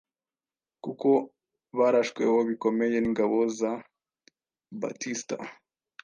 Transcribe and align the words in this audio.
kuko 0.83 1.09
barashweho 1.77 2.37
bikomeye 2.49 2.95
n’ingabo 2.99 3.37
za 3.57 3.71
baptista 4.81 5.35